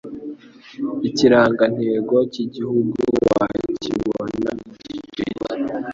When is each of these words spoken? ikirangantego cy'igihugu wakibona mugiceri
ikirangantego 1.07 2.15
cy'igihugu 2.31 3.01
wakibona 3.33 4.49
mugiceri 4.59 5.33